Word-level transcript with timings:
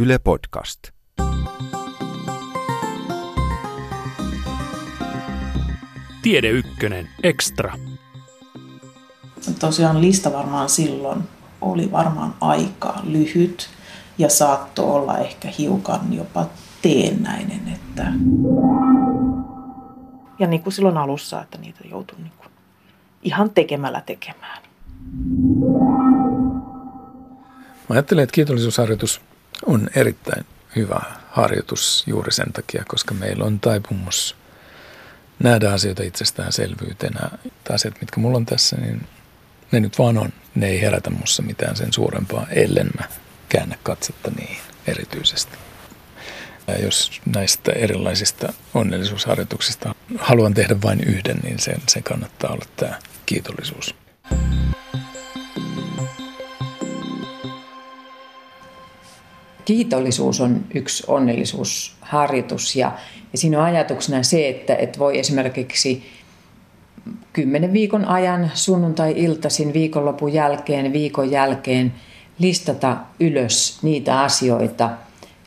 Yle 0.00 0.18
Podcast. 0.18 0.78
Tiede 6.22 6.48
Ykkönen 6.48 7.08
Extra. 7.22 7.74
Tosiaan 9.58 10.00
lista 10.00 10.32
varmaan 10.32 10.68
silloin 10.68 11.22
oli 11.60 11.92
varmaan 11.92 12.34
aika 12.40 13.00
lyhyt 13.04 13.68
ja 14.18 14.28
saattoi 14.30 14.90
olla 14.90 15.18
ehkä 15.18 15.48
hiukan 15.58 16.12
jopa 16.12 16.46
teennäinen. 16.82 17.68
Että... 17.74 18.12
Ja 20.38 20.46
niin 20.46 20.62
kuin 20.62 20.72
silloin 20.72 20.96
alussa, 20.96 21.42
että 21.42 21.58
niitä 21.58 21.80
joutui 21.90 22.18
niin 22.18 22.32
kuin 22.38 22.48
ihan 23.22 23.50
tekemällä 23.50 24.00
tekemään. 24.00 24.62
Mä 27.88 27.94
ajattelen, 27.94 28.22
että 28.22 28.34
kiitollisuusharjoitus 28.34 29.20
on 29.66 29.88
erittäin 29.94 30.46
hyvä 30.76 31.00
harjoitus 31.30 32.04
juuri 32.06 32.32
sen 32.32 32.52
takia, 32.52 32.84
koska 32.88 33.14
meillä 33.14 33.44
on 33.44 33.60
taipumus 33.60 34.36
nähdä 35.38 35.72
asioita 35.72 36.02
itsestäänselvyytenä. 36.02 37.30
Asiat, 37.74 38.00
mitkä 38.00 38.20
mulla 38.20 38.36
on 38.36 38.46
tässä, 38.46 38.76
niin 38.76 39.06
ne 39.72 39.80
nyt 39.80 39.98
vaan 39.98 40.18
on. 40.18 40.32
Ne 40.54 40.66
ei 40.68 40.80
herätä 40.80 41.10
mussa 41.10 41.42
mitään 41.42 41.76
sen 41.76 41.92
suurempaa, 41.92 42.46
ellen 42.50 42.90
mä 42.98 43.08
käännä 43.48 43.76
katsetta 43.82 44.30
niihin 44.30 44.58
erityisesti. 44.86 45.56
Ja 46.66 46.78
jos 46.78 47.20
näistä 47.26 47.72
erilaisista 47.72 48.52
onnellisuusharjoituksista 48.74 49.94
haluan 50.18 50.54
tehdä 50.54 50.76
vain 50.82 51.00
yhden, 51.00 51.36
niin 51.42 51.58
sen, 51.58 51.82
se 51.88 52.02
kannattaa 52.02 52.52
olla 52.52 52.64
tämä 52.76 52.98
kiitollisuus. 53.26 53.94
Kiitollisuus 59.68 60.40
on 60.40 60.64
yksi 60.74 61.04
onnellisuusharjoitus 61.06 62.76
ja, 62.76 62.92
ja 63.32 63.38
siinä 63.38 63.58
on 63.58 63.64
ajatuksena 63.64 64.22
se, 64.22 64.48
että, 64.48 64.74
että 64.74 64.98
voi 64.98 65.18
esimerkiksi 65.18 66.02
kymmenen 67.32 67.72
viikon 67.72 68.04
ajan 68.04 68.50
sunnuntai-iltaisin 68.54 69.72
viikonlopun 69.72 70.32
jälkeen, 70.32 70.92
viikon 70.92 71.30
jälkeen 71.30 71.94
listata 72.38 72.96
ylös 73.20 73.78
niitä 73.82 74.20
asioita, 74.20 74.90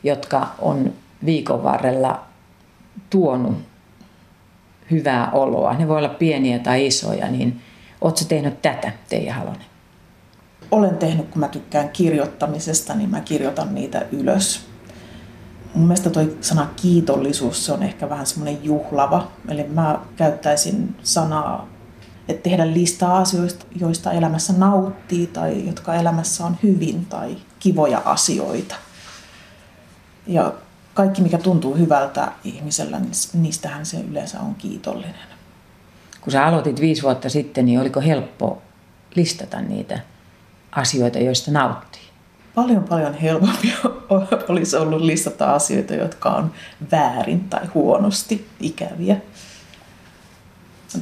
jotka 0.03 0.47
on 0.59 0.93
viikon 1.25 1.63
varrella 1.63 2.23
tuonut 3.09 3.57
hyvää 4.91 5.31
oloa. 5.31 5.73
Ne 5.73 5.87
voi 5.87 5.97
olla 5.97 6.09
pieniä 6.09 6.59
tai 6.59 6.87
isoja, 6.87 7.31
niin 7.31 7.61
oletko 8.01 8.25
tehnyt 8.27 8.61
tätä, 8.61 8.91
Teija 9.09 9.33
Halonen? 9.33 9.70
Olen 10.71 10.97
tehnyt, 10.97 11.29
kun 11.29 11.39
mä 11.39 11.47
tykkään 11.47 11.89
kirjoittamisesta, 11.89 12.93
niin 12.93 13.09
mä 13.09 13.21
kirjoitan 13.21 13.75
niitä 13.75 14.05
ylös. 14.11 14.61
Mun 15.73 15.87
mielestä 15.87 16.09
toi 16.09 16.37
sana 16.41 16.69
kiitollisuus, 16.75 17.65
se 17.65 17.71
on 17.71 17.83
ehkä 17.83 18.09
vähän 18.09 18.25
semmoinen 18.25 18.63
juhlava. 18.63 19.31
Eli 19.47 19.63
mä 19.63 19.99
käyttäisin 20.15 20.95
sanaa, 21.03 21.67
että 22.27 22.49
tehdä 22.49 22.73
listaa 22.73 23.17
asioista, 23.17 23.65
joista 23.75 24.11
elämässä 24.11 24.53
nauttii 24.57 25.27
tai 25.27 25.67
jotka 25.67 25.95
elämässä 25.95 26.45
on 26.45 26.57
hyvin 26.63 27.05
tai 27.05 27.37
kivoja 27.59 28.01
asioita. 28.05 28.75
Ja 30.27 30.53
kaikki, 30.93 31.21
mikä 31.21 31.37
tuntuu 31.37 31.75
hyvältä 31.75 32.31
ihmisellä, 32.43 32.99
niin 32.99 33.11
niistähän 33.33 33.85
se 33.85 33.99
yleensä 33.99 34.39
on 34.39 34.55
kiitollinen. 34.55 35.15
Kun 36.21 36.31
sä 36.31 36.45
aloitit 36.45 36.81
viisi 36.81 37.01
vuotta 37.01 37.29
sitten, 37.29 37.65
niin 37.65 37.79
oliko 37.79 38.01
helppo 38.01 38.61
listata 39.15 39.61
niitä 39.61 39.99
asioita, 40.71 41.19
joista 41.19 41.51
nauttii? 41.51 42.01
Paljon 42.55 42.83
paljon 42.83 43.13
helpompi 43.13 43.73
olisi 44.49 44.75
ollut 44.75 45.01
listata 45.01 45.53
asioita, 45.53 45.93
jotka 45.93 46.29
on 46.29 46.51
väärin 46.91 47.49
tai 47.49 47.65
huonosti 47.73 48.47
ikäviä. 48.59 49.17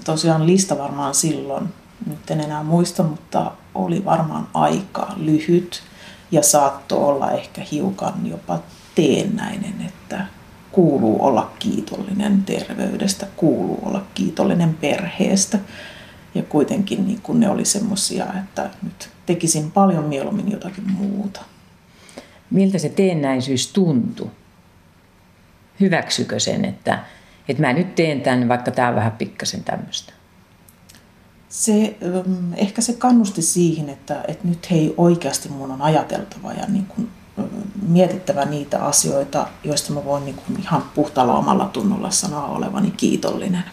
Tosiaan 0.03 0.47
lista 0.47 0.77
varmaan 0.77 1.15
silloin, 1.15 1.73
nyt 2.05 2.31
en 2.31 2.41
enää 2.41 2.63
muista, 2.63 3.03
mutta 3.03 3.51
oli 3.75 4.05
varmaan 4.05 4.47
aika 4.53 5.13
lyhyt 5.17 5.83
ja 6.31 6.43
saattoi 6.43 7.03
olla 7.03 7.31
ehkä 7.31 7.61
hiukan 7.71 8.27
jopa 8.27 8.59
teennäinen, 8.95 9.81
että 9.87 10.25
kuuluu 10.71 11.25
olla 11.25 11.51
kiitollinen 11.59 12.43
terveydestä, 12.43 13.27
kuuluu 13.35 13.79
olla 13.85 14.03
kiitollinen 14.13 14.73
perheestä. 14.73 15.59
Ja 16.35 16.43
kuitenkin 16.43 17.07
niin 17.07 17.21
kun 17.21 17.39
ne 17.39 17.49
oli 17.49 17.65
semmoisia, 17.65 18.25
että 18.43 18.69
nyt 18.81 19.09
tekisin 19.29 19.71
paljon 19.71 20.03
mieluummin 20.03 20.51
jotakin 20.51 20.91
muuta. 20.91 21.41
Miltä 22.51 22.77
se 22.77 22.89
teennäisyys 22.89 23.67
tuntui? 23.67 24.31
Hyväksykö 25.79 26.39
sen, 26.39 26.65
että, 26.65 27.03
että 27.47 27.63
mä 27.63 27.73
nyt 27.73 27.95
teen 27.95 28.21
tämän, 28.21 28.47
vaikka 28.47 28.71
tämä 28.71 28.87
on 28.87 28.95
vähän 28.95 29.11
pikkasen 29.11 29.63
tämmöistä? 29.63 30.13
Se, 31.49 31.97
ehkä 32.55 32.81
se 32.81 32.93
kannusti 32.93 33.41
siihen, 33.41 33.89
että, 33.89 34.23
että 34.27 34.47
nyt 34.47 34.71
hei 34.71 34.93
oikeasti 34.97 35.49
mun 35.49 35.71
on 35.71 35.81
ajateltava 35.81 36.53
ja 36.53 36.65
niin 36.67 36.85
kuin 36.85 37.09
mietittävä 37.87 38.45
niitä 38.45 38.85
asioita, 38.85 39.47
joista 39.63 39.93
mä 39.93 40.05
voin 40.05 40.25
niin 40.25 40.35
kuin 40.35 40.59
ihan 40.59 40.83
puhtaalla 40.95 41.37
omalla 41.37 41.65
tunnolla 41.65 42.11
sanoa 42.11 42.45
olevani 42.45 42.91
kiitollinen. 42.91 43.63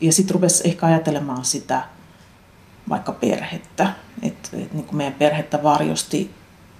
Ja 0.00 0.12
sitten 0.12 0.34
rupesi 0.34 0.68
ehkä 0.68 0.86
ajattelemaan 0.86 1.44
sitä 1.44 1.93
vaikka 2.88 3.12
perhettä. 3.12 3.92
Että 4.22 4.48
et 4.56 4.72
niin 4.72 4.84
kuin 4.84 4.96
meidän 4.96 5.14
perhettä 5.14 5.62
varjosti 5.62 6.30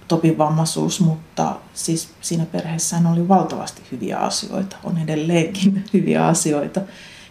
Topin 0.07 0.37
vammaisuus, 0.37 0.99
mutta 0.99 1.55
siis 1.73 2.09
siinä 2.21 2.45
perheessään 2.45 3.07
oli 3.07 3.27
valtavasti 3.27 3.81
hyviä 3.91 4.17
asioita. 4.17 4.75
On 4.83 4.97
edelleenkin 4.97 5.83
hyviä 5.93 6.27
asioita, 6.27 6.81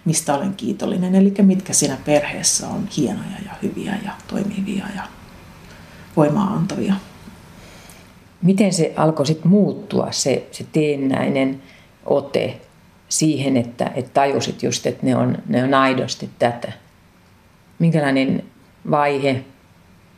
mistä 0.05 0.35
olen 0.35 0.55
kiitollinen. 0.55 1.15
Eli 1.15 1.35
mitkä 1.43 1.73
siinä 1.73 1.99
perheessä 2.05 2.69
on 2.69 2.89
hienoja 2.97 3.39
ja 3.45 3.51
hyviä 3.63 3.99
ja 4.05 4.13
toimivia 4.29 4.87
ja 4.97 5.03
voimaa 6.17 6.55
antavia 6.55 6.95
miten 8.45 8.73
se 8.73 8.93
alkoi 8.97 9.27
sitten 9.27 9.49
muuttua, 9.49 10.09
se, 10.11 10.47
se 10.51 10.67
teennäinen 10.73 11.63
ote 12.05 12.61
siihen, 13.09 13.57
että, 13.57 13.93
että 13.95 14.11
tajusit 14.15 14.63
just, 14.63 14.87
että 14.87 15.07
ne 15.07 15.17
on, 15.17 15.39
ne 15.47 15.65
on 15.65 15.75
aidosti 15.75 16.31
tätä? 16.39 16.73
Minkälainen 17.79 18.45
vaihe, 18.91 19.45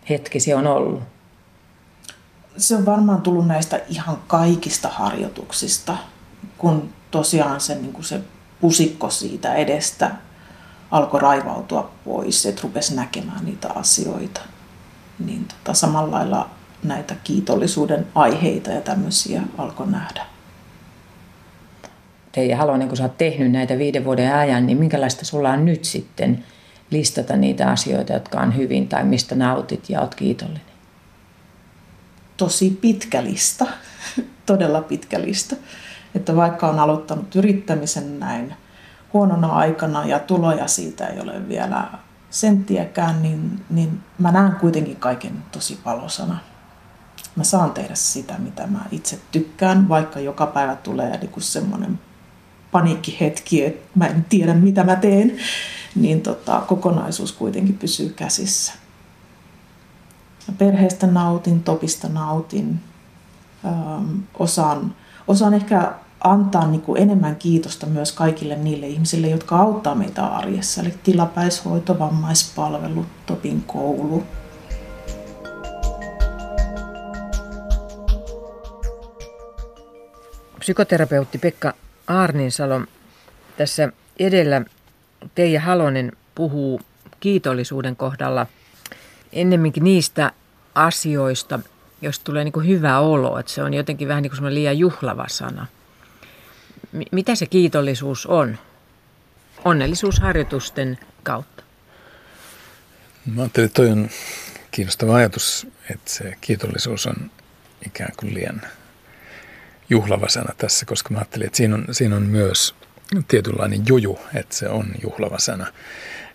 hetki 0.09 0.41
se 0.41 0.55
on 0.55 0.67
ollut? 0.67 1.03
Se 2.57 2.77
on 2.77 2.87
varmaan 2.87 3.23
tullut 3.23 3.47
näistä 3.47 3.81
ihan 3.89 4.19
kaikista 4.27 4.89
harjoituksista, 4.89 5.97
kun 6.59 6.89
tosiaan 7.11 7.61
se, 7.61 7.75
niin 7.75 7.93
kuin 7.93 8.05
se 8.05 8.21
pusikko 8.61 9.11
siitä 9.11 9.55
edestä 9.55 10.11
alkoi 10.91 11.21
raivautua 11.21 11.91
pois, 12.05 12.47
että 12.47 12.63
rupesi 12.63 12.95
näkemään 12.95 13.45
niitä 13.45 13.69
asioita. 13.75 14.41
Niin 15.19 15.49
tota, 15.49 15.75
samalla 15.75 16.17
lailla 16.17 16.51
näitä 16.83 17.17
kiitollisuuden 17.25 18.07
aiheita 18.15 18.71
ja 18.71 18.81
tämmöisiä 18.81 19.43
alkoi 19.59 19.87
nähdä. 19.87 20.27
Teija 22.33 22.57
Halonen, 22.57 22.89
kun 22.89 22.97
sä 22.97 23.03
oot 23.03 23.19
tehnyt 23.19 23.53
näitä 23.53 23.79
viiden 23.79 24.05
vuoden 24.05 24.35
ajan, 24.35 24.67
niin 24.67 24.79
minkälaista 24.79 25.25
sulla 25.25 25.51
on 25.51 25.65
nyt 25.65 25.85
sitten 25.85 26.45
listata 26.91 27.37
niitä 27.37 27.71
asioita, 27.71 28.13
jotka 28.13 28.41
on 28.41 28.57
hyvin 28.57 28.89
tai 28.89 29.05
mistä 29.05 29.35
nautit 29.35 29.91
ja 29.91 30.01
oot 30.01 30.15
kiitollinen? 30.15 30.63
Tosi 32.37 32.79
pitkä 32.81 33.25
lista, 33.25 33.67
todella 34.47 34.81
pitkä 34.81 35.21
lista. 35.21 35.57
Että 36.15 36.37
vaikka 36.37 36.69
on 36.69 36.79
aloittanut 36.79 37.35
yrittämisen 37.37 38.21
näin 38.21 38.55
huonona 39.13 39.49
aikana 39.49 40.07
ja 40.07 40.19
tuloja 40.19 40.67
siitä 40.67 41.07
ei 41.07 41.21
ole 41.21 41.49
vielä 41.49 41.85
senttiäkään, 42.31 43.23
niin, 43.23 43.65
niin 43.71 44.01
mä 44.19 44.33
näen 44.33 44.53
kuitenkin 44.53 44.97
kaiken 44.97 45.33
tosi 45.53 45.79
palosana 45.85 46.39
mä 47.37 47.45
saan 47.45 47.71
tehdä 47.71 47.95
sitä, 47.95 48.35
mitä 48.39 48.67
mä 48.67 48.81
itse 48.91 49.19
tykkään, 49.33 49.89
vaikka 49.89 50.21
joka 50.21 50.47
päivä 50.47 50.77
tulee 50.77 51.19
niin 51.19 51.31
semmoinen 51.39 51.99
paniikkihetki, 52.73 53.65
että 53.65 53.89
mä 53.95 54.07
en 54.07 54.27
tiedä, 54.29 54.55
mitä 54.55 54.85
mä 54.85 54.97
teen, 54.97 55.39
niin 55.97 56.21
tota, 56.21 56.61
kokonaisuus 56.61 57.33
kuitenkin 57.33 57.79
pysyy 57.79 58.09
käsissä. 58.09 58.73
Perheestä 60.59 61.07
nautin, 61.07 61.63
topista 61.63 62.09
nautin, 62.09 62.81
ähm, 63.65 64.19
osaan, 64.39 64.95
osaan 65.29 65.55
ehkä 65.55 65.93
antaa 66.21 66.67
niin 66.67 66.81
kuin 66.81 67.03
enemmän 67.03 67.37
kiitosta 67.37 67.87
myös 67.87 68.13
kaikille 68.13 68.57
niille 68.57 68.87
ihmisille, 68.87 69.29
jotka 69.29 69.57
auttaa 69.57 69.95
meitä 69.95 70.27
arjessa. 70.27 70.81
Eli 70.81 70.95
tilapäishoito, 71.03 71.99
vammaispalvelu, 71.99 73.07
Topin 73.27 73.63
koulu, 73.63 74.25
psykoterapeutti 80.67 81.39
Pekka 81.39 81.75
Aarninsalo. 82.07 82.81
Tässä 83.57 83.93
edellä 84.19 84.63
Teija 85.35 85.61
Halonen 85.61 86.13
puhuu 86.35 86.81
kiitollisuuden 87.21 87.97
kohdalla 87.97 88.47
ennemminkin 89.33 89.85
niistä 89.85 90.33
asioista, 90.75 91.59
jos 92.03 92.19
tulee 92.19 92.45
niin 92.45 92.53
kuin 92.53 92.67
hyvä 92.67 92.99
olo, 92.99 93.39
että 93.39 93.53
se 93.53 93.63
on 93.63 93.75
jotenkin 93.75 94.09
vähän 94.09 94.23
niin 94.23 94.33
kuin 94.39 94.55
liian 94.55 94.79
juhlava 94.79 95.25
sana. 95.29 95.67
M- 96.93 97.01
mitä 97.13 97.35
se 97.35 97.47
kiitollisuus 97.47 98.27
on? 98.27 98.59
Onnellisuusharjoitusten 99.65 100.99
kautta. 101.23 101.63
Mä 103.35 103.43
ajattelin, 103.43 103.67
että 103.67 103.77
toi 103.77 103.91
on 103.91 104.09
kiinnostava 104.71 105.15
ajatus, 105.15 105.67
että 105.91 106.11
se 106.11 106.37
kiitollisuus 106.41 107.07
on 107.07 107.31
ikään 107.87 108.13
kuin 108.17 108.35
liian 108.35 108.63
juhlava 109.91 110.29
sana 110.29 110.55
tässä, 110.59 110.87
koska 110.87 111.11
mä 111.11 111.19
ajattelin, 111.19 111.47
että 111.47 111.57
siinä 111.57 111.75
on, 111.75 111.85
siinä 111.91 112.17
on 112.17 112.23
myös 112.23 112.75
tietynlainen 113.29 113.83
juju, 113.89 114.19
että 114.35 114.57
se 114.57 114.69
on 114.69 114.87
juhlava 115.03 115.39
sana. 115.39 115.67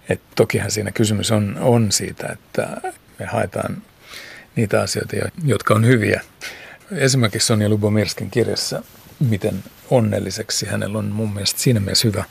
Et 0.09 0.21
tokihan 0.35 0.71
siinä 0.71 0.91
kysymys 0.91 1.31
on, 1.31 1.57
on 1.59 1.91
siitä, 1.91 2.27
että 2.27 2.81
me 3.19 3.25
haetaan 3.25 3.81
niitä 4.55 4.81
asioita, 4.81 5.15
jotka 5.45 5.73
on 5.73 5.85
hyviä. 5.85 6.21
Esimerkiksi 6.91 7.45
Sonja 7.47 7.69
Lubomirskin 7.69 8.31
kirjassa 8.31 8.83
Miten 9.29 9.63
onnelliseksi 9.89 10.65
hänellä 10.65 10.97
on 10.97 11.05
mun 11.05 11.33
mielestä 11.33 11.59
siinä 11.59 11.79
mielessä 11.79 12.07
hyvä, 12.07 12.23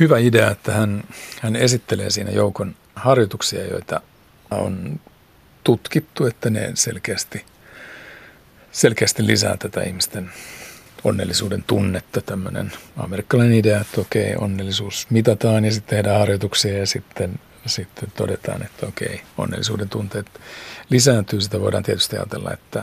hyvä 0.00 0.18
idea, 0.18 0.50
että 0.50 0.72
hän, 0.72 1.04
hän 1.40 1.56
esittelee 1.56 2.10
siinä 2.10 2.30
joukon 2.30 2.76
harjoituksia, 2.96 3.66
joita 3.66 4.00
on 4.50 5.00
tutkittu, 5.64 6.26
että 6.26 6.50
ne 6.50 6.70
selkeästi, 6.74 7.44
selkeästi 8.72 9.26
lisää 9.26 9.56
tätä 9.56 9.82
ihmisten 9.82 10.30
onnellisuuden 11.04 11.64
tunnetta, 11.66 12.20
tämmöinen 12.20 12.72
amerikkalainen 12.96 13.58
idea, 13.58 13.80
että 13.80 14.00
okei, 14.00 14.36
onnellisuus 14.36 15.06
mitataan 15.10 15.64
ja 15.64 15.72
sitten 15.72 15.96
tehdään 15.96 16.20
harjoituksia 16.20 16.78
ja 16.78 16.86
sitten, 16.86 17.40
sitten 17.66 18.12
todetaan, 18.16 18.62
että 18.62 18.86
okei, 18.86 19.22
onnellisuuden 19.38 19.88
tunteet 19.88 20.26
lisääntyy. 20.90 21.40
Sitä 21.40 21.60
voidaan 21.60 21.82
tietysti 21.82 22.16
ajatella, 22.16 22.52
että 22.52 22.82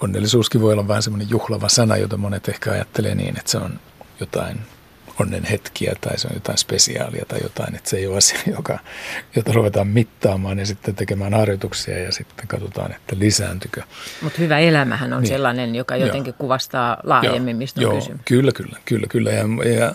onnellisuuskin 0.00 0.60
voi 0.60 0.72
olla 0.72 0.88
vähän 0.88 1.02
semmoinen 1.02 1.30
juhlava 1.30 1.68
sana, 1.68 1.96
jota 1.96 2.16
monet 2.16 2.48
ehkä 2.48 2.72
ajattelee 2.72 3.14
niin, 3.14 3.38
että 3.38 3.50
se 3.50 3.58
on 3.58 3.80
jotain 4.20 4.60
onnen 5.20 5.44
hetkiä 5.44 5.92
tai 6.00 6.18
se 6.18 6.28
on 6.28 6.34
jotain 6.34 6.58
spesiaalia 6.58 7.24
tai 7.28 7.38
jotain, 7.42 7.74
että 7.74 7.90
se 7.90 7.96
ei 7.96 8.06
ole 8.06 8.16
asia, 8.16 8.38
joka, 8.56 8.78
jota 9.36 9.52
ruvetaan 9.52 9.86
mittaamaan 9.86 10.58
ja 10.58 10.66
sitten 10.66 10.94
tekemään 10.94 11.34
harjoituksia 11.34 11.98
ja 11.98 12.12
sitten 12.12 12.46
katsotaan, 12.46 12.92
että 12.92 13.16
lisääntykö. 13.18 13.82
Mutta 14.22 14.38
hyvä 14.38 14.58
elämähän 14.58 15.12
on 15.12 15.22
niin. 15.22 15.28
sellainen, 15.28 15.74
joka 15.74 15.96
jotenkin 15.96 16.30
Joo. 16.30 16.38
kuvastaa 16.38 16.96
laajemmin, 17.02 17.56
mistä 17.56 17.80
Joo. 17.80 17.92
on 17.92 17.98
kysymys. 17.98 18.20
Kyllä, 18.24 18.52
kyllä, 18.52 18.76
kyllä, 18.84 19.06
kyllä. 19.06 19.30
Ja, 19.30 19.44
ja, 19.78 19.94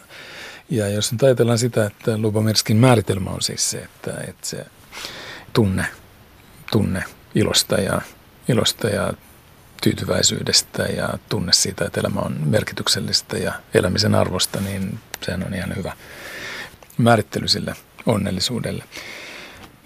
ja 0.70 0.88
jos 0.88 1.12
nyt 1.12 1.24
ajatellaan 1.24 1.58
sitä, 1.58 1.86
että 1.86 2.18
Lubomirskin 2.18 2.78
määritelmä 2.78 3.30
on 3.30 3.42
siis 3.42 3.70
se, 3.70 3.78
että, 3.78 4.12
että 4.28 4.48
se 4.48 4.66
tunne, 5.54 5.86
tunne 6.72 7.04
ilosta 7.36 7.76
ja, 7.76 8.02
ilosta 8.48 8.88
ja 8.88 9.14
tyytyväisyydestä 9.84 10.84
ja 10.84 11.10
tunne 11.30 11.54
siitä, 11.54 11.86
että 11.86 12.00
elämä 12.00 12.20
on 12.20 12.38
merkityksellistä 12.46 13.38
ja 13.38 13.54
elämisen 13.74 14.16
arvosta, 14.16 14.62
niin 14.62 15.00
sehän 15.26 15.44
on 15.48 15.54
ihan 15.54 15.76
hyvä 15.76 15.94
määrittely 16.98 17.48
sille 17.48 17.76
onnellisuudelle. 18.06 18.84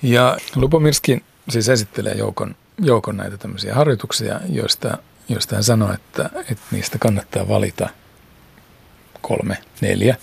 Ja 0.01 0.37
Lupomirski 0.55 1.23
siis 1.49 1.69
esittelee 1.69 2.13
joukon, 2.13 2.55
joukon 2.79 3.17
näitä 3.17 3.37
tämmöisiä 3.37 3.75
harjoituksia, 3.75 4.39
joista, 4.49 4.97
joista 5.29 5.55
hän 5.55 5.63
sanoo, 5.63 5.93
että, 5.93 6.29
että 6.39 6.63
niistä 6.71 6.97
kannattaa 6.97 7.47
valita 7.47 7.89
kolme, 9.21 9.57
neljä, 9.81 10.15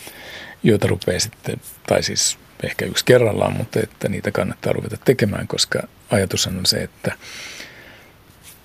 joita 0.63 0.87
rupeaa 0.87 1.21
sitten, 1.21 1.61
tai 1.87 2.03
siis 2.03 2.39
ehkä 2.63 2.85
yksi 2.85 3.05
kerrallaan, 3.05 3.57
mutta 3.57 3.81
että 3.81 4.09
niitä 4.09 4.31
kannattaa 4.31 4.73
ruveta 4.73 4.97
tekemään, 5.05 5.49
koska 5.49 5.83
ajatus 6.11 6.47
on 6.47 6.61
se, 6.67 6.83
että 6.83 7.13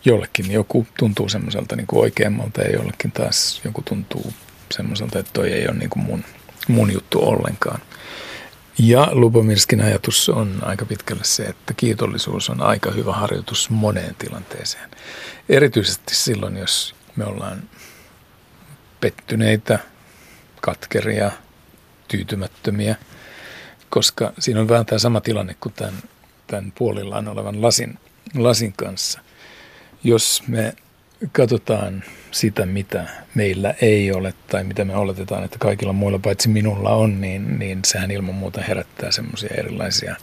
jollekin 0.06 0.52
joku 0.52 0.88
tuntuu 0.98 1.30
semmoiselta 1.30 1.76
niin 1.76 1.88
kuin 1.88 2.00
oikeammalta 2.00 2.62
ja 2.62 2.72
jollekin 2.72 3.12
taas 3.12 3.62
joku 3.66 3.82
tuntuu 3.82 4.34
semmoiselta, 4.72 5.20
että 5.20 5.34
toi 5.34 5.52
ei 5.52 5.68
ole 5.68 5.78
niin 5.78 5.90
kuin 5.90 6.04
mun, 6.04 6.24
mun 6.68 6.94
juttu 6.94 7.30
ollenkaan. 7.30 7.82
Ja 8.80 9.08
Lubomirskin 9.12 9.82
ajatus 9.82 10.30
on 10.30 10.60
aika 10.62 10.86
pitkälle 10.86 11.24
se, 11.24 11.44
että 11.44 11.74
kiitollisuus 11.74 12.50
on 12.50 12.62
aika 12.62 12.92
hyvä 12.92 13.14
harjoitus 13.14 13.70
moneen 13.70 14.16
tilanteeseen. 14.16 14.90
Erityisesti 15.50 16.16
silloin, 16.16 16.58
jos 16.58 16.96
me 17.16 17.26
ollaan 17.26 17.64
pettyneitä, 19.00 19.80
katkeria, 20.62 21.32
tyytymättömiä, 22.08 22.96
koska 23.90 24.34
siinä 24.40 24.62
on 24.62 24.70
vähän 24.70 24.86
tämä 24.86 25.00
sama 25.00 25.22
tilanne 25.22 25.56
kuin 25.60 25.74
tämän, 25.74 25.94
tämän 26.48 26.74
puolillaan 26.78 27.28
olevan 27.28 27.62
lasin, 27.62 28.00
lasin 28.36 28.74
kanssa 28.74 29.20
jos 30.04 30.44
me 30.48 30.74
katsotaan 31.32 32.04
sitä, 32.32 32.66
mitä 32.66 33.08
meillä 33.36 33.74
ei 33.82 34.12
ole 34.12 34.34
tai 34.48 34.64
mitä 34.64 34.86
me 34.86 34.96
oletetaan, 34.96 35.44
että 35.44 35.58
kaikilla 35.60 35.94
muilla 35.94 36.20
paitsi 36.20 36.50
minulla 36.50 36.90
on, 36.90 37.22
niin, 37.22 37.60
niin 37.60 37.80
sehän 37.86 38.12
ilman 38.12 38.36
muuta 38.36 38.62
herättää 38.62 39.12
semmoisia 39.12 39.50
erilaisia, 39.58 40.16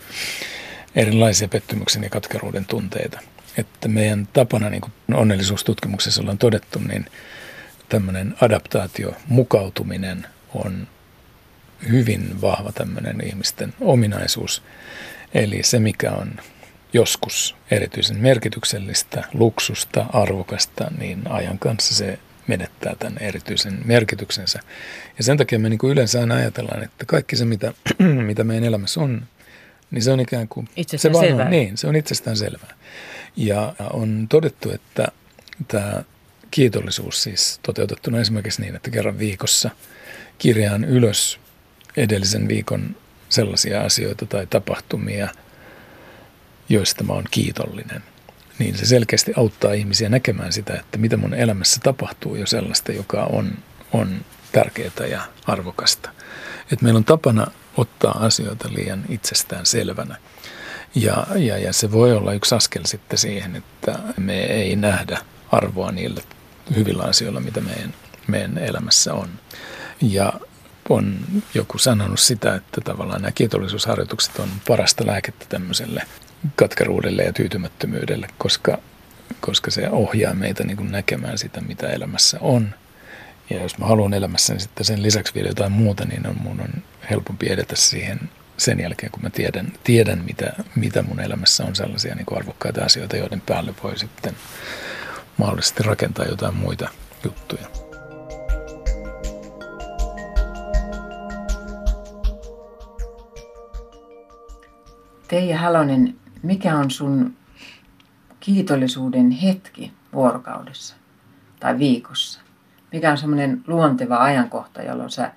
erilaisia 0.95 1.49
pettymyksen 1.49 2.03
ja 2.03 2.11
katkeruuden 2.11 2.65
tunteita. 2.65 3.21
Että 3.59 3.89
meidän 3.89 4.29
tapana, 4.33 4.71
niin 4.71 4.81
kuin 4.81 4.93
onnellisuustutkimuksessa 5.15 6.23
ollaan 6.23 6.39
todettu, 6.39 6.79
niin 6.79 7.07
tämmöinen 7.89 8.35
adaptaatio, 8.41 9.13
mukautuminen 9.29 10.27
on 10.55 10.89
hyvin 11.89 12.41
vahva 12.41 12.73
tämmöinen 12.73 13.21
ihmisten 13.27 13.75
ominaisuus. 13.81 14.63
Eli 15.35 15.63
se, 15.63 15.79
mikä 15.79 16.13
on 16.13 16.33
joskus 16.97 17.57
erityisen 17.71 18.17
merkityksellistä, 18.19 19.25
luksusta, 19.35 20.07
arvokasta, 20.13 20.91
niin 20.99 21.23
ajan 21.29 21.59
kanssa 21.59 21.95
se 21.95 22.19
menettää 22.47 22.95
tämän 22.99 23.19
erityisen 23.21 23.81
merkityksensä. 23.85 24.61
Ja 25.19 25.25
sen 25.25 25.37
takia 25.37 25.59
me 25.59 25.69
niin 25.69 25.79
kuin 25.79 25.93
yleensä 25.93 26.21
aina 26.21 26.35
ajatellaan, 26.35 26.85
että 26.85 27.05
kaikki 27.07 27.37
se, 27.37 27.45
mitä, 27.45 27.73
mitä 28.31 28.45
meidän 28.45 28.65
elämässä 28.65 29.01
on, 29.01 29.23
niin 29.91 30.03
se 30.03 30.13
on 30.13 30.21
ikään 30.21 30.49
kuin... 30.49 30.69
Itsestään 30.77 31.15
se 31.15 31.21
selvää. 31.21 31.45
On, 31.45 31.51
niin, 31.51 31.77
se 31.77 31.87
on 31.87 31.97
itsestään 31.97 32.37
selvää. 32.37 32.75
Ja 33.37 33.75
on 33.93 34.27
todettu, 34.29 34.71
että 34.71 35.09
tämä 35.69 36.03
kiitollisuus 36.51 37.23
siis 37.23 37.61
toteutettuna 37.63 38.21
esimerkiksi 38.21 38.63
niin, 38.63 38.77
että 38.77 38.91
kerran 38.91 39.19
viikossa 39.19 39.71
kirjaan 40.39 40.85
ylös 40.85 41.41
edellisen 41.97 42.49
viikon 42.49 42.97
sellaisia 43.29 43.83
asioita 43.83 44.27
tai 44.27 44.47
tapahtumia– 44.47 45.29
joista 46.69 47.05
mä 47.05 47.13
oon 47.13 47.25
kiitollinen, 47.31 48.03
niin 48.59 48.79
se 48.79 48.87
selkeästi 48.87 49.33
auttaa 49.37 49.73
ihmisiä 49.73 50.09
näkemään 50.09 50.53
sitä, 50.53 50.75
että 50.75 50.99
mitä 50.99 51.17
mun 51.17 51.35
elämässä 51.35 51.81
tapahtuu 51.83 52.37
jo 52.37 52.47
sellaista, 52.47 52.93
joka 52.93 53.25
on, 53.25 53.53
on 53.93 54.25
tärkeää 54.53 55.07
ja 55.11 55.21
arvokasta. 55.47 56.11
Että 56.73 56.85
meillä 56.85 56.99
on 56.99 57.05
tapana 57.05 57.47
ottaa 57.77 58.25
asioita 58.25 58.69
liian 58.73 59.05
itsestään 59.09 59.67
selvänä. 59.67 60.17
Ja, 60.95 61.27
ja, 61.37 61.59
ja 61.59 61.73
se 61.73 61.93
voi 61.93 62.13
olla 62.13 62.33
yksi 62.33 62.55
askel 62.55 62.83
sitten 62.85 63.19
siihen, 63.19 63.57
että 63.57 63.99
me 64.17 64.45
ei 64.45 64.77
nähdä 64.77 65.19
arvoa 65.53 65.93
niillä 65.93 66.21
hyvillä 66.77 67.03
asioilla, 67.03 67.41
mitä 67.41 67.61
meidän, 67.61 67.95
meidän 68.27 68.59
elämässä 68.59 69.15
on. 69.15 69.29
Ja 70.01 70.33
on 70.89 71.19
joku 71.55 71.79
sanonut 71.79 72.21
sitä, 72.21 72.55
että 72.55 72.81
tavallaan 72.81 73.23
nämä 73.23 73.33
kiitollisuusharjoitukset 73.33 74.39
on 74.39 74.49
parasta 74.69 75.07
lääkettä 75.07 75.47
tämmöiselle 75.49 76.03
katkeruudelle 76.57 77.23
ja 77.23 77.33
tyytymättömyydelle, 77.33 78.29
koska, 78.39 78.79
koska 79.41 79.71
se 79.71 79.91
ohjaa 79.91 80.35
meitä 80.35 80.65
niin 80.65 80.77
kuin 80.77 80.93
näkemään 80.93 81.39
sitä, 81.39 81.61
mitä 81.61 81.89
elämässä 81.89 82.39
on. 82.41 82.75
Ja 83.51 83.63
jos 83.63 83.79
mä 83.79 83.87
haluan 83.87 84.15
elämässäni 84.15 84.61
sitten 84.61 84.85
sen 84.85 85.03
lisäksi 85.03 85.35
vielä 85.35 85.49
jotain 85.49 85.73
muuta, 85.73 86.05
niin 86.05 86.27
on, 86.27 86.37
mun 86.43 86.61
on 86.61 86.83
helpompi 87.11 87.53
edetä 87.53 87.77
siihen 87.77 88.21
sen 88.57 88.81
jälkeen, 88.81 89.13
kun 89.13 89.23
mä 89.23 89.31
tiedän, 89.31 89.73
tiedän 89.85 90.25
mitä, 90.25 90.53
mitä 90.77 91.03
mun 91.03 91.21
elämässä 91.21 91.65
on 91.65 91.77
sellaisia 91.77 92.15
niin 92.15 92.27
kuin 92.27 92.39
arvokkaita 92.39 92.85
asioita, 92.85 93.17
joiden 93.17 93.41
päälle 93.41 93.75
voi 93.83 93.99
sitten 93.99 94.37
mahdollisesti 95.37 95.83
rakentaa 95.83 96.25
jotain 96.25 96.55
muita 96.55 96.89
juttuja. 97.25 97.67
Teija 105.29 105.59
Halonen, 105.59 106.17
mikä 106.43 106.77
on 106.79 106.91
sun 106.91 107.37
kiitollisuuden 108.41 109.31
hetki 109.31 109.93
vuorokaudessa 110.13 110.97
tai 111.61 111.79
viikossa? 111.79 112.41
Mikä 112.93 113.11
on 113.11 113.19
semmoinen 113.19 113.65
luonteva 113.67 114.17
ajankohta, 114.17 114.83
jolloin 114.83 115.11
sä 115.11 115.33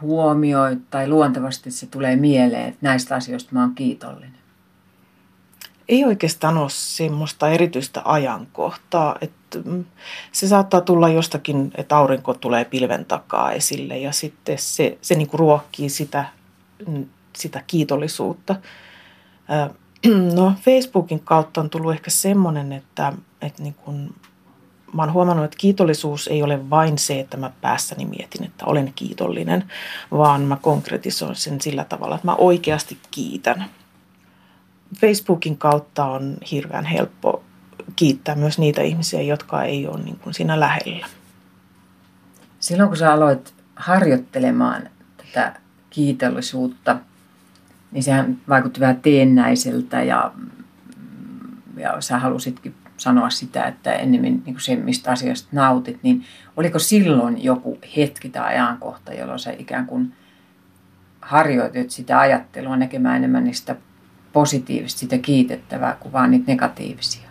huomioit 0.00 0.90
tai 0.90 1.08
luontevasti 1.08 1.70
se 1.70 1.86
tulee 1.86 2.16
mieleen, 2.16 2.68
että 2.68 2.78
näistä 2.82 3.14
asioista 3.14 3.50
mä 3.52 3.60
oon 3.60 3.74
kiitollinen? 3.74 4.36
Ei 5.88 6.04
oikeastaan 6.04 6.58
ole 6.58 6.70
semmoista 6.70 7.48
erityistä 7.48 8.02
ajankohtaa. 8.04 9.16
Että 9.20 9.58
mm, 9.64 9.84
se 10.32 10.48
saattaa 10.48 10.80
tulla 10.80 11.08
jostakin, 11.08 11.70
että 11.74 11.96
aurinko 11.96 12.34
tulee 12.34 12.64
pilven 12.64 13.04
takaa 13.04 13.52
esille 13.52 13.98
ja 13.98 14.12
sitten 14.12 14.58
se, 14.58 14.98
se 15.02 15.14
niin 15.14 15.28
kuin 15.28 15.38
ruokkii 15.38 15.88
sitä, 15.88 16.24
mm, 16.86 17.06
sitä 17.36 17.62
kiitollisuutta. 17.66 18.54
No 20.34 20.52
Facebookin 20.62 21.20
kautta 21.20 21.60
on 21.60 21.70
tullut 21.70 21.92
ehkä 21.92 22.10
semmoinen, 22.10 22.72
että, 22.72 23.12
että 23.42 23.62
niin 23.62 23.74
kun, 23.74 24.14
mä 24.92 25.02
oon 25.02 25.12
huomannut, 25.12 25.44
että 25.44 25.56
kiitollisuus 25.58 26.28
ei 26.28 26.42
ole 26.42 26.70
vain 26.70 26.98
se, 26.98 27.20
että 27.20 27.36
mä 27.36 27.50
päässäni 27.60 28.04
mietin, 28.04 28.44
että 28.44 28.66
olen 28.66 28.92
kiitollinen, 28.94 29.64
vaan 30.10 30.40
mä 30.42 30.56
konkretisoin 30.56 31.36
sen 31.36 31.60
sillä 31.60 31.84
tavalla, 31.84 32.14
että 32.14 32.26
mä 32.26 32.34
oikeasti 32.34 32.98
kiitän. 33.10 33.64
Facebookin 35.00 35.58
kautta 35.58 36.04
on 36.04 36.36
hirveän 36.50 36.84
helppo 36.84 37.42
kiittää 37.96 38.34
myös 38.34 38.58
niitä 38.58 38.82
ihmisiä, 38.82 39.22
jotka 39.22 39.64
ei 39.64 39.86
ole 39.86 40.02
niin 40.02 40.18
kuin 40.18 40.34
siinä 40.34 40.60
lähellä. 40.60 41.06
Silloin 42.60 42.88
kun 42.88 42.96
sä 42.96 43.12
aloit 43.12 43.54
harjoittelemaan 43.76 44.90
tätä 45.16 45.60
kiitollisuutta, 45.90 46.96
niin 47.96 48.04
sehän 48.04 48.38
vaikutti 48.48 48.80
vähän 48.80 49.00
teennäiseltä 49.00 50.02
ja, 50.02 50.32
ja 51.76 52.00
sä 52.00 52.18
halusitkin 52.18 52.74
sanoa 52.96 53.30
sitä, 53.30 53.64
että 53.64 53.94
ennemmin 53.94 54.42
niin 54.46 54.60
se, 54.60 54.76
mistä 54.76 55.10
asioista 55.10 55.48
nautit, 55.52 55.98
niin 56.02 56.24
oliko 56.56 56.78
silloin 56.78 57.44
joku 57.44 57.78
hetki 57.96 58.28
tai 58.28 58.54
ajankohta, 58.54 59.12
jolloin 59.12 59.38
sä 59.38 59.52
ikään 59.58 59.86
kuin 59.86 60.12
harjoitit 61.20 61.90
sitä 61.90 62.18
ajattelua 62.18 62.76
näkemään 62.76 63.16
enemmän 63.16 63.44
niistä 63.44 63.76
positiivista, 64.32 64.98
sitä 64.98 65.18
kiitettävää 65.18 65.96
kuin 66.00 66.12
vaan 66.12 66.30
niitä 66.30 66.52
negatiivisia? 66.52 67.28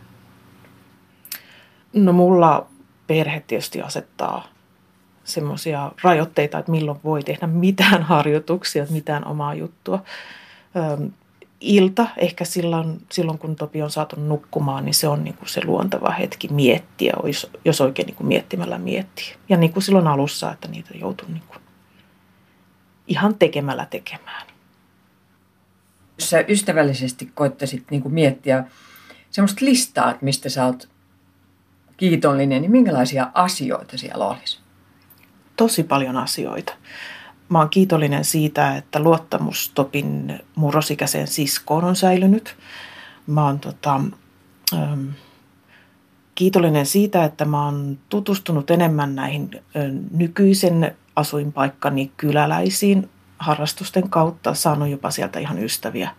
No 1.93 2.13
mulla 2.13 2.67
perhe 3.07 3.43
tietysti 3.47 3.81
asettaa 3.81 4.47
semmoisia 5.23 5.91
rajoitteita, 6.03 6.59
että 6.59 6.71
milloin 6.71 6.99
voi 7.03 7.23
tehdä 7.23 7.47
mitään 7.47 8.03
harjoituksia, 8.03 8.85
mitään 8.89 9.27
omaa 9.27 9.53
juttua. 9.53 10.03
Ilta, 11.59 12.07
ehkä 12.17 12.45
silloin, 12.45 13.01
silloin 13.11 13.37
kun 13.37 13.55
Topi 13.55 13.81
on 13.81 13.91
saatu 13.91 14.15
nukkumaan, 14.15 14.85
niin 14.85 14.93
se 14.93 15.07
on 15.07 15.23
niin 15.23 15.37
kuin 15.37 15.49
se 15.49 15.61
luonteva 15.65 16.09
hetki 16.09 16.47
miettiä, 16.47 17.13
jos, 17.23 17.51
jos 17.65 17.81
oikein 17.81 18.05
niin 18.05 18.15
kuin 18.15 18.27
miettimällä 18.27 18.77
miettii. 18.77 19.35
Ja 19.49 19.57
niin 19.57 19.73
kuin 19.73 19.83
silloin 19.83 20.07
alussa, 20.07 20.51
että 20.51 20.67
niitä 20.67 20.89
joutuu 20.93 21.27
niin 21.27 21.43
kuin 21.47 21.59
ihan 23.07 23.35
tekemällä 23.35 23.85
tekemään. 23.85 24.47
Jos 26.19 26.29
sä 26.29 26.45
ystävällisesti 26.47 27.31
koittaisit 27.33 27.91
niin 27.91 28.01
kuin 28.01 28.13
miettiä 28.13 28.63
semmoista 29.31 29.65
listaa, 29.65 30.11
että 30.11 30.25
mistä 30.25 30.49
sä 30.49 30.65
oot 30.65 30.89
kiitollinen, 31.97 32.61
niin 32.61 32.71
minkälaisia 32.71 33.31
asioita 33.33 33.97
siellä 33.97 34.25
olisi? 34.25 34.59
Tosi 35.55 35.83
paljon 35.83 36.17
asioita. 36.17 36.73
Mä 37.49 37.59
oon 37.59 37.69
kiitollinen 37.69 38.25
siitä, 38.25 38.77
että 38.77 38.99
luottamus 38.99 39.71
Topin 39.75 40.39
murrosikäiseen 40.55 41.27
siskoon 41.27 41.83
on 41.83 41.95
säilynyt. 41.95 42.55
Mä 43.27 43.45
oon 43.45 43.59
tota, 43.59 44.01
ähm, 44.73 45.07
kiitollinen 46.35 46.85
siitä, 46.85 47.23
että 47.25 47.45
mä 47.45 47.65
oon 47.65 47.97
tutustunut 48.09 48.71
enemmän 48.71 49.15
näihin 49.15 49.49
äh, 49.53 49.83
nykyisen 50.11 50.95
asuinpaikkani 51.15 52.11
kyläläisiin 52.17 53.09
harrastusten 53.39 54.09
kautta, 54.09 54.53
saanut 54.53 54.89
jopa 54.89 55.11
sieltä 55.11 55.39
ihan 55.39 55.63
ystäviä. 55.63 56.09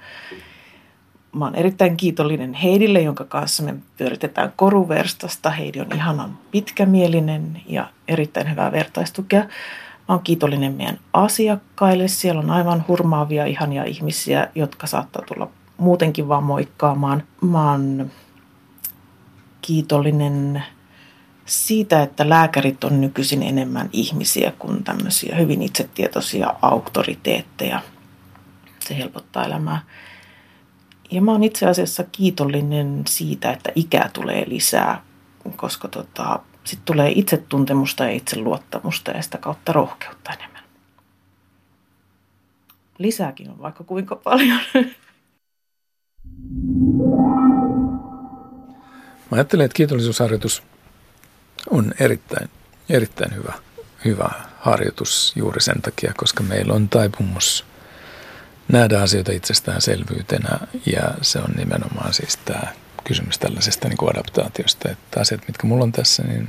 Mä 1.33 1.45
oon 1.45 1.55
erittäin 1.55 1.97
kiitollinen 1.97 2.55
Heidille, 2.55 3.01
jonka 3.01 3.25
kanssa 3.25 3.63
me 3.63 3.75
pyöritetään 3.97 4.53
koruverstasta. 4.57 5.51
Heidi 5.51 5.81
on 5.81 5.87
ihanan 5.95 6.39
pitkämielinen 6.51 7.63
ja 7.67 7.89
erittäin 8.09 8.51
hyvää 8.51 8.73
vertaistukea. 8.73 9.45
Mä 10.09 10.15
oon 10.15 10.25
kiitollinen 10.25 10.73
meidän 10.73 10.99
asiakkaille. 11.13 12.09
Siellä 12.09 12.41
on 12.41 12.51
aivan 12.51 12.85
hurmaavia, 12.89 13.47
ihania 13.47 13.85
ihmisiä, 13.85 14.49
jotka 14.55 14.87
saattaa 14.87 15.23
tulla 15.23 15.49
muutenkin 15.77 16.29
vaan 16.29 16.45
moikkaamaan. 16.45 17.23
Mä 17.41 17.71
oon 17.71 18.11
kiitollinen 19.63 20.63
siitä, 21.47 22.03
että 22.03 22.29
lääkärit 22.29 22.85
on 22.85 23.01
nykyisin 23.01 23.43
enemmän 23.43 23.89
ihmisiä 23.93 24.53
kuin 24.59 24.85
tämmöisiä 24.85 25.37
hyvin 25.37 25.63
itsetietoisia 25.63 26.55
auktoriteetteja. 26.63 27.81
Se 28.81 28.99
helpottaa 28.99 29.45
elämää. 29.45 29.81
Ja 31.11 31.23
mä 31.23 31.33
oon 31.33 31.45
itse 31.45 31.67
asiassa 31.67 32.05
kiitollinen 32.13 33.03
siitä, 33.09 33.53
että 33.53 33.73
ikää 33.75 34.11
tulee 34.13 34.45
lisää, 34.49 35.03
koska 35.57 35.89
tota, 35.89 36.41
sitten 36.67 36.85
tulee 36.85 37.13
itsetuntemusta 37.15 38.05
ja 38.05 38.11
itseluottamusta 38.11 39.11
ja 39.11 39.23
sitä 39.23 39.39
kautta 39.39 39.73
rohkeutta 39.73 40.33
enemmän. 40.33 40.63
Lisääkin 42.99 43.51
on 43.51 43.59
vaikka 43.59 43.85
kuinka 43.85 44.17
paljon. 44.17 44.61
Mä 49.31 49.37
ajattelen, 49.37 49.65
että 49.65 49.77
kiitollisuusharjoitus 49.77 50.63
on 51.71 51.95
erittäin, 52.01 52.51
erittäin 52.89 53.35
hyvä, 53.35 53.53
hyvä 54.05 54.31
harjoitus 54.61 55.33
juuri 55.37 55.61
sen 55.61 55.83
takia, 55.83 56.13
koska 56.17 56.43
meillä 56.43 56.75
on 56.75 56.89
taipumus– 56.89 57.65
nähdä 58.69 59.03
asioita 59.03 59.33
itsestäänselvyytenä 59.33 60.59
ja 60.87 61.15
se 61.23 61.39
on 61.39 61.51
nimenomaan 61.57 62.15
siis 62.15 62.37
tämä 62.37 62.63
kysymys 63.07 63.39
tällaisesta 63.39 63.89
niin 63.89 63.97
kuin 63.97 64.11
adaptaatiosta, 64.11 64.91
että 64.91 65.21
asiat, 65.21 65.41
mitkä 65.49 65.67
mulla 65.67 65.85
on 65.85 65.93
tässä, 65.93 66.23
niin 66.23 66.49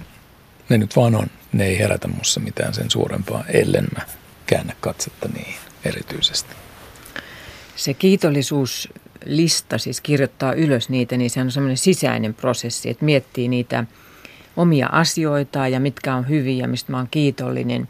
ne 0.69 0.77
nyt 0.77 0.95
vaan 0.95 1.15
on. 1.15 1.27
Ne 1.53 1.65
ei 1.65 1.79
herätä 1.79 2.07
mussa 2.07 2.39
mitään 2.39 2.73
sen 2.73 2.91
suurempaa, 2.91 3.43
ellen 3.53 3.87
mä 3.95 4.05
käännä 4.45 4.73
katsetta 4.81 5.29
niihin 5.33 5.55
erityisesti. 5.85 6.55
Se 7.75 7.93
kiitollisuuslista, 7.93 9.77
siis 9.77 10.01
kirjoittaa 10.01 10.53
ylös 10.53 10.89
niitä, 10.89 11.17
niin 11.17 11.29
se 11.29 11.41
on 11.41 11.51
semmoinen 11.51 11.77
sisäinen 11.77 12.33
prosessi, 12.33 12.89
että 12.89 13.05
miettii 13.05 13.47
niitä 13.47 13.83
omia 14.57 14.87
asioita 14.91 15.67
ja 15.67 15.79
mitkä 15.79 16.15
on 16.15 16.29
hyviä, 16.29 16.67
mistä 16.67 16.91
mä 16.91 16.97
oon 16.97 17.07
kiitollinen. 17.11 17.89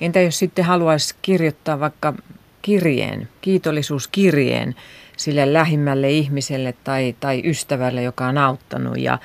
Entä 0.00 0.20
jos 0.20 0.38
sitten 0.38 0.64
haluaisi 0.64 1.14
kirjoittaa 1.22 1.80
vaikka 1.80 2.14
kirjeen, 2.62 3.28
kiitollisuuskirjeen 3.40 4.74
sille 5.16 5.52
lähimmälle 5.52 6.10
ihmiselle 6.10 6.74
tai, 6.84 7.16
tai 7.20 7.42
ystävälle, 7.44 8.02
joka 8.02 8.26
on 8.26 8.38
auttanut. 8.38 8.98
Ja 8.98 9.18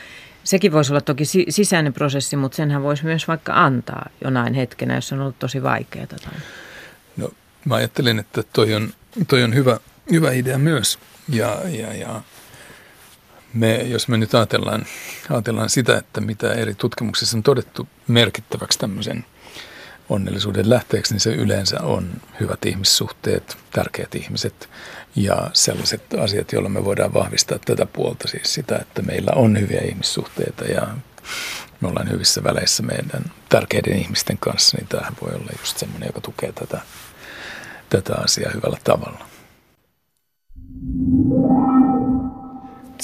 sekin 0.44 0.72
voisi 0.72 0.94
olla 0.94 1.02
toki 1.02 1.24
sisäinen 1.50 1.94
prosessi, 1.94 2.36
mutta 2.36 2.56
senhän 2.56 2.84
voisi 2.84 3.06
myös 3.06 3.28
vaikka 3.28 3.54
antaa 3.54 4.10
jonain 4.24 4.54
hetkenä, 4.54 4.96
jos 4.96 5.14
on 5.14 5.22
ollut 5.22 5.40
tosi 5.40 5.64
vaikeaa. 5.64 6.08
Tai... 6.08 6.20
No, 7.18 7.30
mä 7.66 7.76
ajattelin, 7.76 8.20
että 8.20 8.44
toi 8.54 8.74
on, 8.74 8.94
toi 9.28 9.44
on 9.44 9.56
hyvä, 9.56 9.80
hyvä 10.12 10.32
idea 10.32 10.58
myös. 10.58 11.00
Ja, 11.30 11.58
ja, 11.70 11.94
ja 11.94 12.22
me, 13.54 13.76
jos 13.76 14.08
me 14.08 14.18
nyt 14.18 14.36
ajatellaan, 14.36 14.86
ajatellaan 15.30 15.70
sitä, 15.70 15.98
että 15.98 16.22
mitä 16.22 16.54
eri 16.54 16.76
tutkimuksissa 16.76 17.38
on 17.38 17.44
todettu 17.44 17.88
merkittäväksi 18.08 18.80
tämmöisen– 18.80 19.26
onnellisuuden 20.10 20.70
lähteeksi, 20.70 21.14
niin 21.14 21.20
se 21.20 21.30
yleensä 21.30 21.82
on 21.82 22.10
hyvät 22.40 22.66
ihmissuhteet, 22.66 23.58
tärkeät 23.72 24.16
ihmiset 24.16 24.70
ja 25.16 25.50
sellaiset 25.54 26.02
asiat, 26.20 26.52
joilla 26.52 26.70
me 26.70 26.86
voidaan 26.86 27.14
vahvistaa 27.14 27.60
tätä 27.66 27.86
puolta, 27.86 28.28
siis 28.28 28.54
sitä, 28.54 28.78
että 28.78 29.02
meillä 29.02 29.32
on 29.36 29.60
hyviä 29.60 29.82
ihmissuhteita 29.82 30.66
ja 30.66 30.88
me 31.82 31.88
ollaan 31.88 32.12
hyvissä 32.12 32.44
väleissä 32.44 32.84
meidän 32.84 33.24
tärkeiden 33.50 33.98
ihmisten 33.98 34.38
kanssa, 34.38 34.78
niin 34.78 34.88
tämähän 34.88 35.14
voi 35.22 35.32
olla 35.36 35.52
just 35.60 35.78
semmoinen, 35.78 36.08
joka 36.08 36.22
tukee 36.22 36.52
tätä, 36.52 36.82
tätä 37.90 38.16
asiaa 38.16 38.52
hyvällä 38.52 38.78
tavalla. 38.84 39.26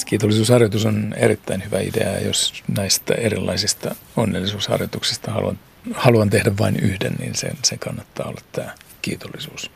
Kiitollisuusharjoitus 0.06 0.86
on 0.86 1.14
erittäin 1.16 1.64
hyvä 1.64 1.80
idea, 1.80 2.20
jos 2.20 2.62
näistä 2.68 3.14
erilaisista 3.14 3.94
onnellisuusharjoituksista 4.16 5.30
haluan 5.30 5.58
haluan 5.94 6.30
tehdä 6.30 6.52
vain 6.58 6.76
yhden, 6.76 7.14
niin 7.18 7.34
sen, 7.34 7.58
sen 7.64 7.78
kannattaa 7.78 8.28
olla 8.28 8.40
tämä 8.52 8.74
kiitollisuus. 9.02 9.70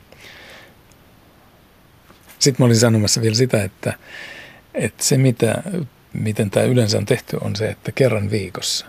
Sitten 2.39 2.63
mä 2.63 2.67
olin 2.67 2.77
sanomassa 2.77 3.23
vielä 3.23 3.35
sitä, 3.35 3.63
että, 3.63 3.95
että 4.75 5.05
se 5.05 5.17
mitä, 5.17 5.63
miten 6.13 6.51
tämä 6.51 6.67
yleensä 6.67 6.99
on 6.99 7.07
tehty 7.07 7.39
on 7.41 7.57
se, 7.57 7.69
että 7.69 7.93
kerran 7.93 8.31
viikossa. 8.31 8.87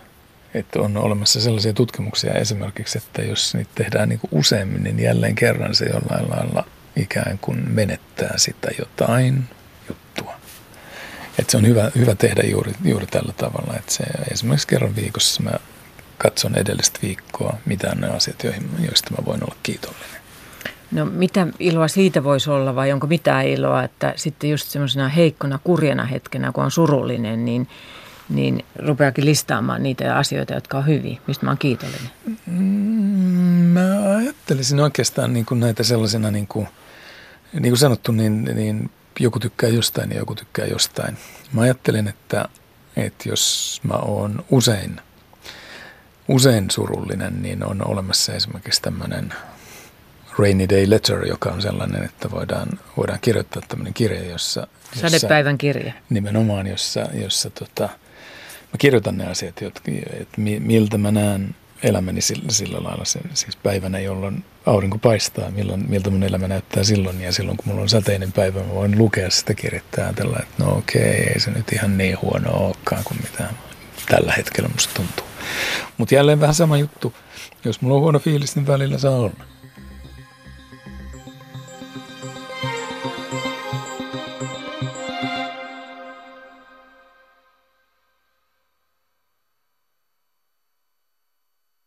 Että 0.54 0.80
on 0.80 0.98
olemassa 0.98 1.42
sellaisia 1.42 1.74
tutkimuksia 1.74 2.34
esimerkiksi, 2.34 2.98
että 2.98 3.22
jos 3.22 3.56
niitä 3.56 3.72
tehdään 3.76 4.10
niin 4.10 4.20
useammin, 4.32 4.84
niin 4.84 5.00
jälleen 5.00 5.36
kerran 5.36 5.76
se 5.76 5.86
jollain 5.86 6.30
lailla 6.30 6.66
ikään 6.96 7.40
kuin 7.42 7.70
menettää 7.70 8.38
sitä 8.38 8.70
jotain 8.80 9.44
juttua. 9.90 10.36
Että 11.40 11.52
se 11.52 11.58
on 11.58 11.68
hyvä, 11.68 11.92
hyvä 11.96 12.16
tehdä 12.16 12.42
juuri, 12.44 12.72
juuri 12.84 13.08
tällä 13.08 13.34
tavalla, 13.34 13.74
että 13.78 13.94
se 13.94 14.04
esimerkiksi 14.32 14.68
kerran 14.68 14.96
viikossa 14.96 15.44
mä 15.44 15.52
katson 16.24 16.58
edellistä 16.58 17.00
viikkoa, 17.02 17.58
mitä 17.66 17.90
on 17.92 18.02
ne 18.02 18.08
asiat, 18.08 18.44
joista 18.80 19.12
mä 19.12 19.26
voin 19.26 19.44
olla 19.44 19.56
kiitollinen. 19.64 20.24
No 20.92 21.06
mitä 21.06 21.48
iloa 21.60 21.88
siitä 21.88 22.24
voisi 22.24 22.50
olla 22.50 22.76
vai 22.76 22.92
onko 22.92 23.08
mitään 23.08 23.48
iloa, 23.48 23.84
että 23.84 24.14
sitten 24.16 24.50
just 24.50 24.68
semmoisena 24.68 25.10
heikkona 25.10 25.60
kurjena 25.64 26.06
hetkenä, 26.06 26.52
kun 26.52 26.64
on 26.64 26.72
surullinen, 26.72 27.46
niin, 27.46 27.68
niin 28.30 28.66
rupeakin 28.80 29.26
listaamaan 29.26 29.84
niitä 29.84 30.18
asioita, 30.18 30.54
jotka 30.54 30.78
on 30.78 30.88
hyviä, 30.88 31.20
mistä 31.28 31.46
mä 31.46 31.52
oon 31.52 31.58
kiitollinen? 31.58 32.10
Mm, 32.46 32.64
mä 33.74 34.16
ajattelisin 34.18 34.80
oikeastaan 34.80 35.34
niin 35.34 35.46
kuin 35.46 35.60
näitä 35.60 35.84
sellaisena, 35.84 36.32
niin 36.32 36.48
kuin, 36.48 36.68
niin 37.54 37.72
kuin 37.72 37.78
sanottu, 37.78 38.12
niin, 38.12 38.44
niin 38.44 38.92
joku 39.20 39.40
tykkää 39.40 39.70
jostain 39.70 40.12
ja 40.12 40.18
joku 40.18 40.36
tykkää 40.36 40.66
jostain. 40.66 41.18
Mä 41.54 41.62
ajattelen, 41.62 42.08
että, 42.08 42.50
että 42.96 43.30
jos 43.30 43.82
mä 43.84 43.96
oon 43.96 44.46
usein, 44.50 45.02
usein 46.28 46.72
surullinen, 46.72 47.42
niin 47.42 47.66
on 47.66 47.88
olemassa 47.88 48.34
esimerkiksi 48.34 48.82
tämmöinen 48.82 49.34
Rainy 50.40 50.70
Day 50.70 50.90
Letter, 50.90 51.28
joka 51.28 51.50
on 51.50 51.62
sellainen, 51.62 52.04
että 52.04 52.32
voidaan, 52.32 52.68
voidaan 52.98 53.20
kirjoittaa 53.22 53.62
tämmöinen 53.68 53.94
kirja, 53.94 54.24
jossa... 54.24 54.68
jossa 54.92 55.10
Sadepäivän 55.10 55.58
kirja. 55.58 55.94
Nimenomaan, 56.10 56.68
jossa, 56.68 57.02
jossa 57.14 57.50
tota, 57.50 57.84
mä 58.74 58.78
kirjoitan 58.78 59.18
ne 59.18 59.28
asiat, 59.28 59.62
jotka, 59.62 59.92
että 60.20 60.42
miltä 60.60 60.98
mä 60.98 61.12
näen 61.12 61.56
elämäni 61.84 62.22
sillä, 62.22 62.52
sillä 62.52 62.84
lailla, 62.84 63.06
siis 63.34 63.56
päivänä, 63.64 64.00
jolloin 64.00 64.46
aurinko 64.66 64.98
paistaa, 64.98 65.52
milloin, 65.52 65.86
miltä 65.90 66.10
mun 66.10 66.24
elämä 66.24 66.48
näyttää 66.48 66.84
silloin. 66.84 67.22
Ja 67.22 67.32
silloin, 67.32 67.58
kun 67.58 67.68
mulla 67.68 67.82
on 67.82 67.90
sateinen 67.90 68.32
päivä, 68.32 68.60
mä 68.60 68.74
voin 68.74 68.98
lukea 68.98 69.30
sitä 69.30 69.54
kirjettä 69.54 70.02
ja 70.02 70.08
ajatella, 70.08 70.40
että 70.40 70.64
no 70.64 70.78
okei, 70.78 71.04
ei 71.04 71.40
se 71.40 71.52
nyt 71.52 71.74
ihan 71.74 71.98
niin 71.98 72.22
huono 72.22 72.52
olekaan 72.52 73.04
kuin 73.04 73.20
mitä 73.22 73.50
tällä 74.10 74.34
hetkellä 74.34 74.70
musta 74.70 74.94
tuntuu. 74.94 75.33
Mutta 75.98 76.16
jälleen 76.16 76.40
vähän 76.40 76.56
sama 76.56 76.78
juttu. 76.78 77.14
Jos 77.66 77.82
mulla 77.82 77.96
on 77.96 78.02
huono 78.02 78.20
fiilis, 78.20 78.56
niin 78.56 78.68
välillä 78.68 78.98
saa 78.98 79.16
olla. 79.16 79.34